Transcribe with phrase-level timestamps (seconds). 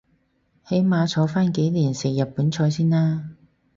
[0.67, 3.23] 起碼坐返幾年食日本菜先啦